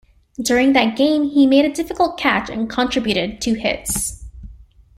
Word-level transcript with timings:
During 0.41 0.73
that 0.73 0.97
game 0.97 1.25
he 1.29 1.45
made 1.45 1.63
a 1.63 1.71
difficult 1.71 2.17
catch 2.17 2.49
and 2.49 2.67
contributed 2.67 3.39
two 3.39 3.53
hits. 3.53 4.23